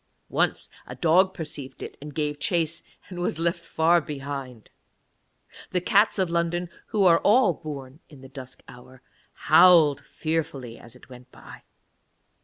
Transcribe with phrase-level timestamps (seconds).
[0.29, 4.71] Once a dog perceived it and gave chase, and was left far behind.
[5.69, 9.03] The cats of London, who are all born in the dusk hour,
[9.45, 11.61] howled fearfully as it went by.